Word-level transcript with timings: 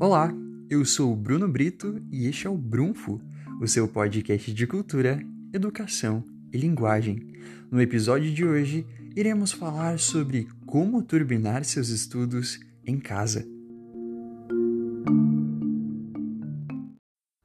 Olá, 0.00 0.32
eu 0.70 0.84
sou 0.84 1.12
o 1.12 1.16
Bruno 1.16 1.48
Brito 1.48 2.00
e 2.12 2.28
este 2.28 2.46
é 2.46 2.50
o 2.50 2.56
Brunfo, 2.56 3.20
o 3.60 3.66
seu 3.66 3.88
podcast 3.88 4.54
de 4.54 4.64
cultura, 4.64 5.20
educação 5.52 6.22
e 6.52 6.56
linguagem. 6.56 7.34
No 7.68 7.82
episódio 7.82 8.32
de 8.32 8.44
hoje, 8.44 8.86
iremos 9.16 9.50
falar 9.50 9.98
sobre 9.98 10.46
como 10.64 11.02
turbinar 11.02 11.64
seus 11.64 11.88
estudos 11.88 12.60
em 12.86 13.00
casa. 13.00 13.44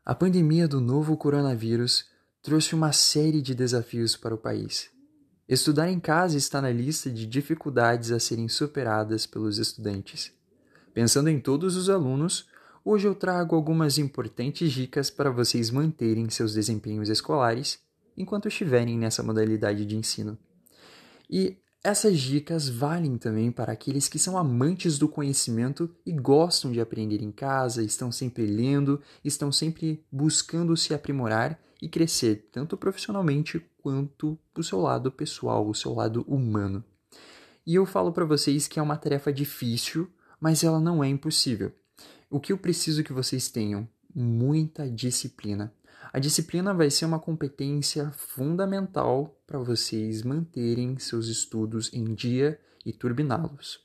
A 0.06 0.14
pandemia 0.14 0.68
do 0.68 0.80
novo 0.80 1.18
coronavírus 1.18 2.06
trouxe 2.44 2.76
uma 2.76 2.92
série 2.92 3.42
de 3.42 3.56
desafios 3.56 4.16
para 4.16 4.36
o 4.36 4.38
país. 4.38 4.93
Estudar 5.48 5.90
em 5.90 6.00
casa 6.00 6.38
está 6.38 6.62
na 6.62 6.70
lista 6.72 7.10
de 7.12 7.26
dificuldades 7.26 8.12
a 8.12 8.20
serem 8.20 8.48
superadas 8.48 9.28
pelos 9.28 9.58
estudantes. 9.58 10.32
Pensando 10.94 11.30
em 11.30 11.38
todos 11.38 11.76
os 11.76 11.90
alunos, 11.90 12.48
hoje 12.84 13.08
eu 13.08 13.14
trago 13.14 13.54
algumas 13.54 13.98
importantes 13.98 14.72
dicas 14.72 15.10
para 15.10 15.30
vocês 15.30 15.70
manterem 15.70 16.30
seus 16.30 16.54
desempenhos 16.54 17.10
escolares 17.10 17.80
enquanto 18.16 18.48
estiverem 18.48 18.98
nessa 18.98 19.22
modalidade 19.22 19.86
de 19.86 19.98
ensino. 19.98 20.38
E 21.30 21.58
essas 21.84 22.18
dicas 22.20 22.70
valem 22.70 23.18
também 23.18 23.52
para 23.52 23.74
aqueles 23.74 24.08
que 24.08 24.18
são 24.18 24.38
amantes 24.38 24.98
do 24.98 25.10
conhecimento 25.10 25.94
e 26.06 26.14
gostam 26.14 26.72
de 26.72 26.80
aprender 26.80 27.22
em 27.22 27.32
casa, 27.32 27.84
estão 27.84 28.14
sempre 28.14 28.46
lendo, 28.46 29.02
estão 29.26 29.52
sempre 29.52 30.06
buscando 30.10 30.78
se 30.78 30.94
aprimorar 30.94 31.60
e 31.84 31.90
crescer, 31.90 32.48
tanto 32.50 32.78
profissionalmente 32.78 33.62
quanto 33.82 34.40
o 34.58 34.64
seu 34.64 34.80
lado 34.80 35.12
pessoal, 35.12 35.68
o 35.68 35.76
seu 35.76 35.94
lado 35.94 36.22
humano. 36.22 36.82
E 37.68 37.76
eu 37.76 37.86
falo 37.86 38.14
para 38.14 38.24
vocês 38.24 38.70
que 38.70 38.80
é 38.80 38.82
uma 38.82 38.96
tarefa 38.96 39.34
difícil, 39.34 40.10
mas 40.40 40.64
ela 40.64 40.80
não 40.80 41.04
é 41.04 41.10
impossível. 41.10 41.74
O 42.30 42.40
que 42.40 42.54
eu 42.54 42.58
preciso 42.58 43.04
que 43.04 43.12
vocês 43.12 43.50
tenham? 43.50 43.86
Muita 44.16 44.90
disciplina. 44.90 45.74
A 46.14 46.20
disciplina 46.20 46.74
vai 46.74 46.90
ser 46.90 47.04
uma 47.04 47.20
competência 47.20 48.12
fundamental 48.12 49.38
para 49.46 49.60
vocês 49.60 50.24
manterem 50.24 50.98
seus 50.98 51.28
estudos 51.28 51.92
em 51.92 52.14
dia 52.14 52.58
e 52.86 52.94
turbiná-los. 52.94 53.82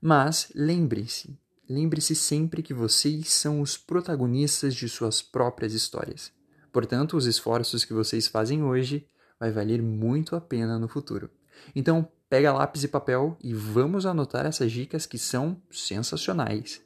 Mas 0.00 0.52
lembre-se, 0.54 1.36
lembre-se 1.68 2.14
sempre 2.14 2.62
que 2.62 2.72
vocês 2.72 3.32
são 3.32 3.60
os 3.60 3.76
protagonistas 3.76 4.76
de 4.76 4.88
suas 4.88 5.20
próprias 5.20 5.74
histórias. 5.74 6.32
Portanto, 6.72 7.16
os 7.16 7.26
esforços 7.26 7.84
que 7.84 7.92
vocês 7.92 8.26
fazem 8.26 8.62
hoje 8.62 9.06
vai 9.38 9.50
valer 9.50 9.82
muito 9.82 10.36
a 10.36 10.40
pena 10.40 10.78
no 10.78 10.88
futuro. 10.88 11.30
Então, 11.74 12.08
pega 12.28 12.52
lápis 12.52 12.84
e 12.84 12.88
papel 12.88 13.36
e 13.42 13.52
vamos 13.52 14.06
anotar 14.06 14.46
essas 14.46 14.70
dicas 14.70 15.06
que 15.06 15.18
são 15.18 15.60
sensacionais. 15.70 16.80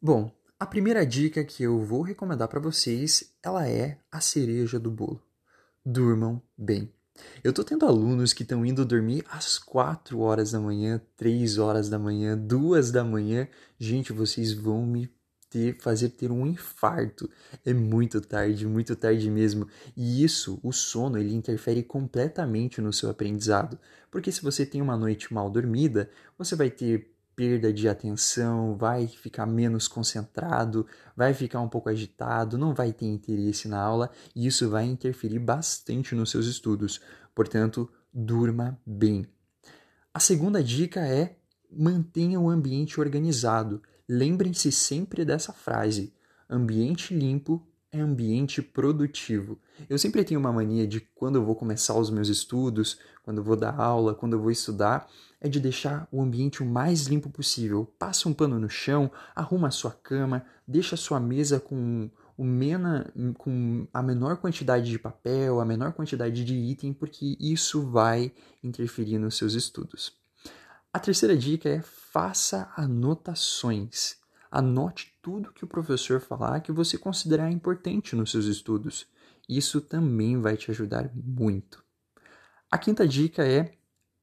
Bom, 0.00 0.32
a 0.58 0.66
primeira 0.66 1.06
dica 1.06 1.44
que 1.44 1.62
eu 1.62 1.80
vou 1.80 2.02
recomendar 2.02 2.48
para 2.48 2.60
vocês, 2.60 3.32
ela 3.42 3.68
é 3.68 3.98
a 4.10 4.20
cereja 4.20 4.78
do 4.78 4.90
bolo. 4.90 5.22
Durmam 5.84 6.40
bem. 6.56 6.92
Eu 7.44 7.52
tô 7.52 7.64
tendo 7.64 7.84
alunos 7.84 8.32
que 8.32 8.42
estão 8.42 8.64
indo 8.64 8.84
dormir 8.84 9.24
às 9.28 9.58
4 9.58 10.20
horas 10.20 10.52
da 10.52 10.60
manhã, 10.60 11.00
3 11.16 11.58
horas 11.58 11.88
da 11.88 11.98
manhã, 11.98 12.36
2 12.36 12.90
da 12.90 13.04
manhã. 13.04 13.48
Gente, 13.78 14.12
vocês 14.12 14.52
vão 14.52 14.86
me 14.86 15.10
ter, 15.50 15.76
fazer 15.80 16.10
ter 16.10 16.30
um 16.30 16.46
infarto. 16.46 17.28
É 17.64 17.74
muito 17.74 18.20
tarde, 18.20 18.66
muito 18.66 18.96
tarde 18.96 19.30
mesmo. 19.30 19.68
E 19.96 20.24
isso, 20.24 20.58
o 20.62 20.72
sono, 20.72 21.18
ele 21.18 21.34
interfere 21.34 21.82
completamente 21.82 22.80
no 22.80 22.92
seu 22.92 23.10
aprendizado. 23.10 23.78
Porque 24.10 24.32
se 24.32 24.42
você 24.42 24.64
tem 24.64 24.80
uma 24.80 24.96
noite 24.96 25.32
mal 25.34 25.50
dormida, 25.50 26.10
você 26.38 26.56
vai 26.56 26.70
ter 26.70 27.11
perda 27.34 27.72
de 27.72 27.88
atenção, 27.88 28.76
vai 28.76 29.06
ficar 29.06 29.46
menos 29.46 29.88
concentrado, 29.88 30.86
vai 31.16 31.34
ficar 31.34 31.60
um 31.60 31.68
pouco 31.68 31.88
agitado, 31.88 32.58
não 32.58 32.74
vai 32.74 32.92
ter 32.92 33.06
interesse 33.06 33.68
na 33.68 33.80
aula 33.80 34.10
e 34.34 34.46
isso 34.46 34.68
vai 34.68 34.84
interferir 34.84 35.38
bastante 35.38 36.14
nos 36.14 36.30
seus 36.30 36.46
estudos. 36.46 37.00
Portanto, 37.34 37.88
durma 38.12 38.78
bem. 38.84 39.26
A 40.12 40.20
segunda 40.20 40.62
dica 40.62 41.00
é 41.00 41.36
mantenha 41.70 42.38
o 42.38 42.50
ambiente 42.50 43.00
organizado. 43.00 43.82
Lembrem-se 44.08 44.70
sempre 44.70 45.24
dessa 45.24 45.52
frase: 45.52 46.12
ambiente 46.48 47.14
limpo 47.14 47.66
é 47.90 48.00
ambiente 48.00 48.62
produtivo. 48.62 49.58
Eu 49.88 49.98
sempre 49.98 50.24
tenho 50.24 50.40
uma 50.40 50.52
mania 50.52 50.86
de 50.86 51.00
quando 51.14 51.36
eu 51.36 51.44
vou 51.44 51.54
começar 51.54 51.94
os 51.94 52.10
meus 52.10 52.28
estudos, 52.28 52.98
quando 53.22 53.38
eu 53.38 53.44
vou 53.44 53.56
dar 53.56 53.78
aula, 53.78 54.14
quando 54.14 54.32
eu 54.32 54.40
vou 54.40 54.50
estudar, 54.50 55.08
é 55.42 55.48
de 55.48 55.58
deixar 55.58 56.06
o 56.12 56.22
ambiente 56.22 56.62
o 56.62 56.66
mais 56.66 57.08
limpo 57.08 57.28
possível. 57.28 57.84
Passa 57.98 58.28
um 58.28 58.32
pano 58.32 58.60
no 58.60 58.70
chão, 58.70 59.10
arruma 59.34 59.68
a 59.68 59.72
sua 59.72 59.90
cama, 59.90 60.46
deixa 60.66 60.94
a 60.94 60.98
sua 60.98 61.18
mesa 61.18 61.58
com, 61.58 62.08
o 62.38 62.44
mena, 62.44 63.12
com 63.38 63.84
a 63.92 64.00
menor 64.00 64.36
quantidade 64.36 64.88
de 64.88 65.00
papel, 65.00 65.60
a 65.60 65.64
menor 65.64 65.94
quantidade 65.94 66.44
de 66.44 66.54
item, 66.54 66.92
porque 66.92 67.36
isso 67.40 67.82
vai 67.90 68.32
interferir 68.62 69.18
nos 69.18 69.36
seus 69.36 69.54
estudos. 69.54 70.12
A 70.92 71.00
terceira 71.00 71.36
dica 71.36 71.68
é 71.68 71.82
faça 71.82 72.72
anotações. 72.76 74.18
Anote 74.48 75.12
tudo 75.20 75.52
que 75.52 75.64
o 75.64 75.68
professor 75.68 76.20
falar 76.20 76.60
que 76.60 76.70
você 76.70 76.96
considerar 76.96 77.50
importante 77.50 78.14
nos 78.14 78.30
seus 78.30 78.44
estudos. 78.44 79.06
Isso 79.48 79.80
também 79.80 80.40
vai 80.40 80.56
te 80.56 80.70
ajudar 80.70 81.10
muito. 81.12 81.82
A 82.70 82.78
quinta 82.78 83.08
dica 83.08 83.44
é 83.44 83.72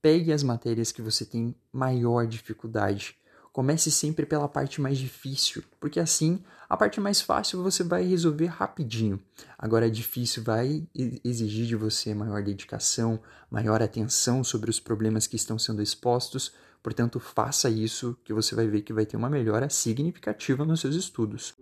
Pegue 0.01 0.31
as 0.31 0.43
matérias 0.43 0.91
que 0.91 1.01
você 1.01 1.25
tem 1.25 1.53
maior 1.73 2.25
dificuldade. 2.25 3.17
Comece 3.51 3.91
sempre 3.91 4.25
pela 4.25 4.47
parte 4.47 4.79
mais 4.79 4.97
difícil, 4.97 5.63
porque 5.79 5.99
assim 5.99 6.41
a 6.69 6.77
parte 6.77 7.01
mais 7.01 7.19
fácil 7.19 7.61
você 7.63 7.83
vai 7.83 8.03
resolver 8.03 8.45
rapidinho. 8.45 9.19
Agora 9.57 9.89
difícil 9.89 10.43
vai 10.43 10.87
exigir 11.23 11.65
de 11.65 11.75
você 11.75 12.13
maior 12.13 12.43
dedicação, 12.43 13.19
maior 13.49 13.81
atenção 13.81 14.43
sobre 14.43 14.69
os 14.69 14.79
problemas 14.79 15.27
que 15.27 15.35
estão 15.35 15.59
sendo 15.59 15.81
expostos. 15.81 16.53
Portanto, 16.81 17.19
faça 17.19 17.69
isso 17.69 18.15
que 18.23 18.31
você 18.31 18.55
vai 18.55 18.67
ver 18.67 18.83
que 18.83 18.93
vai 18.93 19.05
ter 19.05 19.17
uma 19.17 19.29
melhora 19.29 19.69
significativa 19.69 20.63
nos 20.63 20.79
seus 20.79 20.95
estudos. 20.95 21.55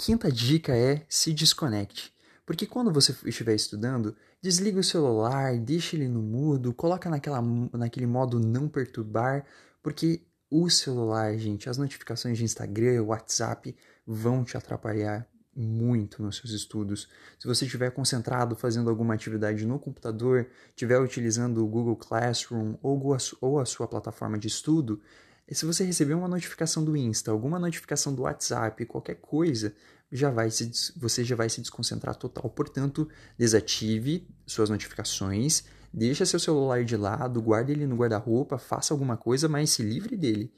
Quinta 0.00 0.32
dica 0.32 0.74
é 0.74 1.04
se 1.10 1.30
desconecte. 1.34 2.10
Porque 2.46 2.66
quando 2.66 2.90
você 2.90 3.14
estiver 3.26 3.54
estudando, 3.54 4.16
desliga 4.40 4.80
o 4.80 4.84
celular, 4.84 5.58
deixa 5.58 5.94
ele 5.94 6.08
no 6.08 6.22
mudo, 6.22 6.72
coloca 6.72 7.10
naquela, 7.10 7.42
naquele 7.74 8.06
modo 8.06 8.40
não 8.40 8.66
perturbar, 8.66 9.44
porque 9.82 10.22
o 10.50 10.70
celular, 10.70 11.36
gente, 11.36 11.68
as 11.68 11.76
notificações 11.76 12.38
de 12.38 12.44
Instagram, 12.44 13.02
WhatsApp 13.02 13.76
vão 14.06 14.42
te 14.42 14.56
atrapalhar 14.56 15.28
muito 15.54 16.22
nos 16.22 16.38
seus 16.38 16.52
estudos. 16.52 17.06
Se 17.38 17.46
você 17.46 17.66
estiver 17.66 17.90
concentrado 17.90 18.56
fazendo 18.56 18.88
alguma 18.88 19.12
atividade 19.12 19.66
no 19.66 19.78
computador, 19.78 20.48
estiver 20.70 20.98
utilizando 20.98 21.62
o 21.62 21.68
Google 21.68 21.96
Classroom 21.96 22.74
ou 22.80 23.60
a, 23.60 23.66
sua 23.66 23.86
plataforma 23.86 24.38
de 24.38 24.48
estudo, 24.48 25.02
e 25.50 25.54
se 25.54 25.66
você 25.66 25.82
receber 25.84 26.14
uma 26.14 26.28
notificação 26.28 26.84
do 26.84 26.96
Insta, 26.96 27.32
alguma 27.32 27.58
notificação 27.58 28.14
do 28.14 28.22
WhatsApp, 28.22 28.86
qualquer 28.86 29.16
coisa, 29.16 29.74
já 30.12 30.30
vai 30.30 30.48
se, 30.48 30.70
você 30.96 31.24
já 31.24 31.34
vai 31.34 31.48
se 31.48 31.60
desconcentrar 31.60 32.14
total. 32.14 32.48
Portanto, 32.48 33.08
desative 33.36 34.28
suas 34.46 34.70
notificações, 34.70 35.64
deixa 35.92 36.24
seu 36.24 36.38
celular 36.38 36.84
de 36.84 36.96
lado, 36.96 37.42
guarde 37.42 37.72
ele 37.72 37.84
no 37.84 37.96
guarda-roupa, 37.96 38.58
faça 38.58 38.94
alguma 38.94 39.16
coisa, 39.16 39.48
mas 39.48 39.70
se 39.70 39.82
livre 39.82 40.16
dele. 40.16 40.52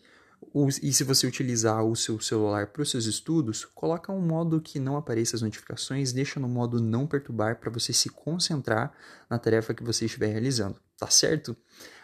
E 0.83 0.93
se 0.93 1.05
você 1.05 1.27
utilizar 1.27 1.83
o 1.85 1.97
seu 1.97 2.21
celular 2.21 2.67
para 2.67 2.83
os 2.83 2.91
seus 2.91 3.07
estudos, 3.07 3.65
coloca 3.65 4.13
um 4.13 4.21
modo 4.21 4.61
que 4.61 4.79
não 4.79 4.97
apareça 4.97 5.37
as 5.37 5.43
notificações, 5.43 6.13
deixa 6.13 6.39
no 6.41 6.49
modo 6.49 6.81
não 6.81 7.07
perturbar 7.07 7.59
para 7.61 7.71
você 7.71 7.93
se 7.93 8.11
concentrar 8.11 8.93
na 9.31 9.39
tarefa 9.39 9.73
que 9.73 9.85
você 9.85 10.05
estiver 10.05 10.33
realizando, 10.33 10.79
tá 11.03 11.11
certo? 11.11 11.57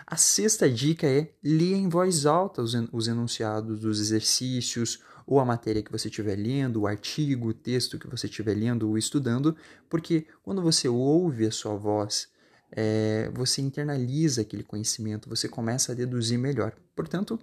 A 0.05 0.17
sexta 0.17 0.69
dica 0.69 1.07
é 1.07 1.31
ler 1.41 1.75
em 1.75 1.89
voz 1.89 2.27
alta 2.27 2.61
os, 2.61 2.75
os 2.91 3.07
enunciados 3.07 3.79
dos 3.79 4.01
exercícios 4.01 4.99
ou 5.25 5.39
a 5.39 5.45
matéria 5.45 5.85
que 5.85 5.93
você 5.93 6.09
estiver 6.09 6.35
lendo, 6.35 6.81
o 6.81 6.87
artigo, 6.89 7.51
o 7.51 7.55
texto 7.55 7.97
que 7.97 8.09
você 8.09 8.27
estiver 8.27 8.55
lendo 8.55 8.89
ou 8.89 8.99
estudando, 8.99 9.57
porque 9.89 10.27
quando 10.43 10.61
você 10.61 10.89
ouve 10.89 11.47
a 11.47 11.53
sua 11.53 11.77
voz, 11.77 12.29
é, 12.73 13.31
você 13.33 13.63
internaliza 13.63 14.41
aquele 14.41 14.65
conhecimento, 14.65 15.29
você 15.29 15.49
começa 15.49 15.93
a 15.93 15.95
deduzir 15.95 16.41
melhor. 16.41 16.75
Portanto, 16.97 17.39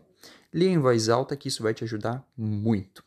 leia 0.53 0.71
em 0.71 0.77
voz 0.77 1.07
alta 1.07 1.37
que 1.37 1.47
isso 1.47 1.63
vai 1.63 1.73
te 1.73 1.85
ajudar 1.85 2.27
muito. 2.35 3.01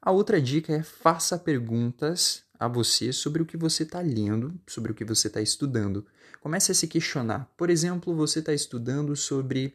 A 0.00 0.12
outra 0.12 0.40
dica 0.40 0.72
é 0.72 0.82
faça 0.84 1.36
perguntas 1.36 2.43
a 2.58 2.68
você 2.68 3.12
sobre 3.12 3.42
o 3.42 3.46
que 3.46 3.56
você 3.56 3.82
está 3.82 4.00
lendo, 4.00 4.58
sobre 4.66 4.92
o 4.92 4.94
que 4.94 5.04
você 5.04 5.28
está 5.28 5.40
estudando. 5.40 6.06
Comece 6.40 6.72
a 6.72 6.74
se 6.74 6.86
questionar. 6.86 7.52
Por 7.56 7.70
exemplo, 7.70 8.14
você 8.14 8.38
está 8.38 8.52
estudando 8.52 9.16
sobre 9.16 9.74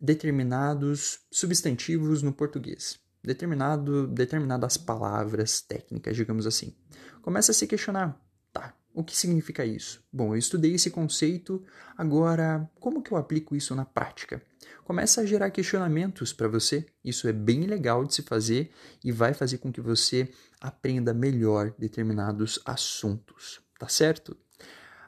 determinados 0.00 1.20
substantivos 1.30 2.22
no 2.22 2.32
português, 2.32 2.98
determinado, 3.22 4.06
determinadas 4.06 4.76
palavras 4.76 5.60
técnicas, 5.60 6.16
digamos 6.16 6.46
assim. 6.46 6.74
Comece 7.20 7.50
a 7.50 7.54
se 7.54 7.66
questionar. 7.66 8.18
O 8.92 9.04
que 9.04 9.16
significa 9.16 9.64
isso? 9.64 10.02
Bom, 10.12 10.34
eu 10.34 10.38
estudei 10.38 10.74
esse 10.74 10.90
conceito, 10.90 11.64
agora 11.96 12.68
como 12.80 13.02
que 13.02 13.12
eu 13.12 13.16
aplico 13.16 13.54
isso 13.54 13.74
na 13.74 13.84
prática? 13.84 14.42
Começa 14.84 15.20
a 15.20 15.26
gerar 15.26 15.50
questionamentos 15.50 16.32
para 16.32 16.48
você. 16.48 16.84
Isso 17.04 17.28
é 17.28 17.32
bem 17.32 17.66
legal 17.66 18.04
de 18.04 18.14
se 18.14 18.22
fazer 18.22 18.72
e 19.04 19.12
vai 19.12 19.32
fazer 19.32 19.58
com 19.58 19.72
que 19.72 19.80
você 19.80 20.28
aprenda 20.60 21.14
melhor 21.14 21.72
determinados 21.78 22.58
assuntos, 22.64 23.60
tá 23.78 23.88
certo? 23.88 24.36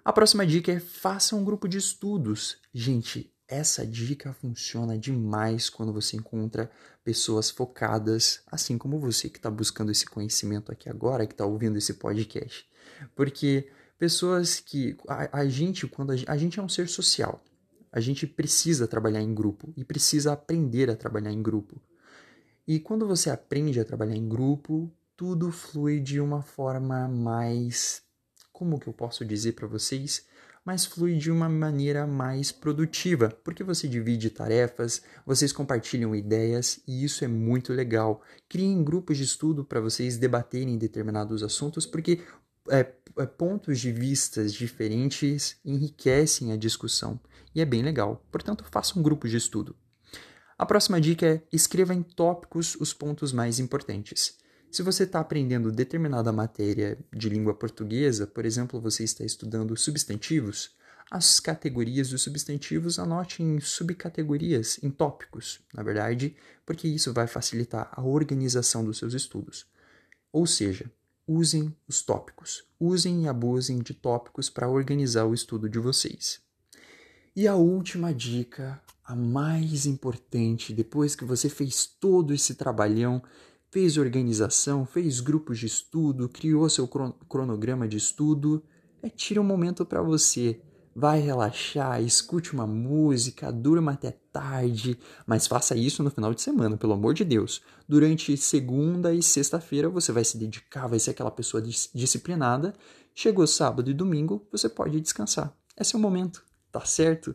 A 0.04 0.12
próxima 0.12 0.46
dica 0.46 0.72
é 0.72 0.80
faça 0.80 1.34
um 1.34 1.44
grupo 1.44 1.68
de 1.68 1.78
estudos. 1.78 2.58
Gente, 2.72 3.32
essa 3.52 3.86
dica 3.86 4.32
funciona 4.32 4.96
demais 4.98 5.68
quando 5.68 5.92
você 5.92 6.16
encontra 6.16 6.70
pessoas 7.04 7.50
focadas, 7.50 8.42
assim 8.46 8.78
como 8.78 8.98
você 8.98 9.28
que 9.28 9.38
está 9.38 9.50
buscando 9.50 9.92
esse 9.92 10.06
conhecimento 10.06 10.72
aqui 10.72 10.88
agora, 10.88 11.26
que 11.26 11.34
está 11.34 11.44
ouvindo 11.44 11.76
esse 11.76 11.94
podcast. 11.94 12.66
Porque 13.14 13.68
pessoas 13.98 14.60
que. 14.60 14.96
A, 15.06 15.40
a 15.40 15.48
gente, 15.48 15.86
quando 15.86 16.12
a, 16.12 16.16
a 16.26 16.36
gente 16.36 16.58
é 16.58 16.62
um 16.62 16.68
ser 16.68 16.88
social, 16.88 17.42
a 17.92 18.00
gente 18.00 18.26
precisa 18.26 18.88
trabalhar 18.88 19.20
em 19.20 19.34
grupo 19.34 19.72
e 19.76 19.84
precisa 19.84 20.32
aprender 20.32 20.88
a 20.90 20.96
trabalhar 20.96 21.30
em 21.30 21.42
grupo. 21.42 21.80
E 22.66 22.80
quando 22.80 23.06
você 23.06 23.28
aprende 23.28 23.78
a 23.78 23.84
trabalhar 23.84 24.16
em 24.16 24.28
grupo, 24.28 24.90
tudo 25.16 25.52
flui 25.52 26.00
de 26.00 26.20
uma 26.20 26.42
forma 26.42 27.06
mais. 27.06 28.02
Como 28.52 28.78
que 28.78 28.88
eu 28.88 28.92
posso 28.92 29.24
dizer 29.24 29.52
para 29.52 29.66
vocês? 29.66 30.26
Mas 30.64 30.84
flui 30.84 31.16
de 31.16 31.30
uma 31.30 31.48
maneira 31.48 32.06
mais 32.06 32.52
produtiva, 32.52 33.28
porque 33.42 33.64
você 33.64 33.88
divide 33.88 34.30
tarefas, 34.30 35.02
vocês 35.26 35.52
compartilham 35.52 36.14
ideias 36.14 36.80
e 36.86 37.04
isso 37.04 37.24
é 37.24 37.28
muito 37.28 37.72
legal. 37.72 38.22
Criem 38.48 38.84
grupos 38.84 39.16
de 39.16 39.24
estudo 39.24 39.64
para 39.64 39.80
vocês 39.80 40.16
debaterem 40.16 40.78
determinados 40.78 41.42
assuntos, 41.42 41.84
porque 41.84 42.20
é, 42.70 42.92
é, 43.18 43.26
pontos 43.26 43.80
de 43.80 43.90
vistas 43.90 44.52
diferentes 44.52 45.56
enriquecem 45.64 46.52
a 46.52 46.56
discussão 46.56 47.18
e 47.54 47.60
é 47.60 47.64
bem 47.64 47.82
legal. 47.82 48.24
Portanto, 48.30 48.64
faça 48.70 48.98
um 48.98 49.02
grupo 49.02 49.28
de 49.28 49.36
estudo. 49.36 49.74
A 50.56 50.64
próxima 50.64 51.00
dica 51.00 51.26
é 51.26 51.42
escreva 51.52 51.92
em 51.92 52.02
tópicos 52.02 52.76
os 52.76 52.94
pontos 52.94 53.32
mais 53.32 53.58
importantes. 53.58 54.38
Se 54.72 54.82
você 54.82 55.02
está 55.02 55.20
aprendendo 55.20 55.70
determinada 55.70 56.32
matéria 56.32 56.98
de 57.12 57.28
língua 57.28 57.52
portuguesa, 57.52 58.26
por 58.26 58.46
exemplo, 58.46 58.80
você 58.80 59.04
está 59.04 59.22
estudando 59.22 59.76
substantivos, 59.76 60.70
as 61.10 61.38
categorias 61.38 62.08
dos 62.08 62.22
substantivos 62.22 62.98
anote 62.98 63.42
em 63.42 63.60
subcategorias, 63.60 64.82
em 64.82 64.90
tópicos, 64.90 65.60
na 65.74 65.82
verdade, 65.82 66.34
porque 66.64 66.88
isso 66.88 67.12
vai 67.12 67.26
facilitar 67.26 67.90
a 67.92 68.02
organização 68.02 68.82
dos 68.82 68.96
seus 68.96 69.12
estudos. 69.12 69.66
Ou 70.32 70.46
seja, 70.46 70.90
usem 71.26 71.76
os 71.86 72.00
tópicos, 72.00 72.64
usem 72.80 73.24
e 73.24 73.28
abusem 73.28 73.78
de 73.78 73.92
tópicos 73.92 74.48
para 74.48 74.70
organizar 74.70 75.26
o 75.26 75.34
estudo 75.34 75.68
de 75.68 75.78
vocês. 75.78 76.40
E 77.36 77.46
a 77.46 77.56
última 77.56 78.14
dica, 78.14 78.80
a 79.04 79.14
mais 79.14 79.84
importante, 79.84 80.72
depois 80.72 81.14
que 81.14 81.26
você 81.26 81.50
fez 81.50 81.84
todo 81.84 82.32
esse 82.32 82.54
trabalhão, 82.54 83.22
fez 83.72 83.96
organização, 83.96 84.84
fez 84.84 85.18
grupos 85.18 85.58
de 85.58 85.64
estudo, 85.64 86.28
criou 86.28 86.68
seu 86.68 86.86
cronograma 86.86 87.88
de 87.88 87.96
estudo, 87.96 88.62
é 89.02 89.08
tira 89.08 89.40
um 89.40 89.44
momento 89.44 89.86
para 89.86 90.02
você. 90.02 90.60
Vai 90.94 91.20
relaxar, 91.20 92.02
escute 92.02 92.52
uma 92.52 92.66
música, 92.66 93.50
durma 93.50 93.92
até 93.92 94.10
tarde, 94.30 94.98
mas 95.26 95.46
faça 95.46 95.74
isso 95.74 96.02
no 96.02 96.10
final 96.10 96.34
de 96.34 96.42
semana, 96.42 96.76
pelo 96.76 96.92
amor 96.92 97.14
de 97.14 97.24
Deus. 97.24 97.62
Durante 97.88 98.36
segunda 98.36 99.14
e 99.14 99.22
sexta-feira 99.22 99.88
você 99.88 100.12
vai 100.12 100.22
se 100.22 100.36
dedicar, 100.36 100.86
vai 100.86 100.98
ser 100.98 101.12
aquela 101.12 101.30
pessoa 101.30 101.62
disciplinada. 101.62 102.74
Chegou 103.14 103.46
sábado 103.46 103.90
e 103.90 103.94
domingo, 103.94 104.46
você 104.52 104.68
pode 104.68 105.00
descansar. 105.00 105.50
Esse 105.80 105.94
é 105.94 105.98
o 105.98 106.02
momento. 106.02 106.44
Tá 106.70 106.84
certo? 106.84 107.34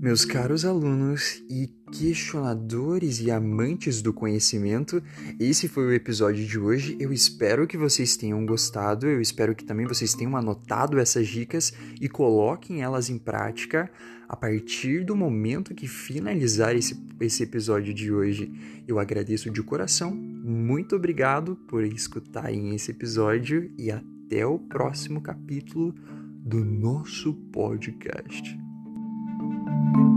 Meus 0.00 0.24
caros 0.24 0.64
alunos 0.64 1.42
e 1.50 1.68
questionadores 1.92 3.20
e 3.20 3.30
amantes 3.30 4.00
do 4.00 4.14
conhecimento, 4.14 5.02
esse 5.38 5.68
foi 5.68 5.86
o 5.86 5.92
episódio 5.92 6.46
de 6.46 6.58
hoje. 6.58 6.96
Eu 6.98 7.12
espero 7.12 7.66
que 7.66 7.76
vocês 7.76 8.16
tenham 8.16 8.46
gostado, 8.46 9.06
eu 9.06 9.20
espero 9.20 9.54
que 9.54 9.64
também 9.64 9.86
vocês 9.86 10.14
tenham 10.14 10.36
anotado 10.36 10.98
essas 10.98 11.28
dicas 11.28 11.72
e 12.00 12.08
coloquem 12.08 12.80
elas 12.80 13.10
em 13.10 13.18
prática 13.18 13.90
a 14.26 14.34
partir 14.34 15.04
do 15.04 15.14
momento 15.14 15.74
que 15.74 15.86
finalizar 15.86 16.74
esse, 16.74 16.98
esse 17.20 17.42
episódio 17.42 17.92
de 17.92 18.10
hoje. 18.10 18.50
Eu 18.88 18.98
agradeço 18.98 19.50
de 19.50 19.62
coração, 19.62 20.10
muito 20.12 20.96
obrigado 20.96 21.56
por 21.68 21.84
escutarem 21.84 22.74
esse 22.74 22.90
episódio 22.90 23.70
e 23.76 23.90
até 23.90 24.20
até 24.30 24.46
o 24.46 24.60
próximo 24.60 25.20
capítulo 25.20 25.92
do 26.44 26.64
nosso 26.64 27.34
podcast. 27.52 28.56
you 29.70 30.09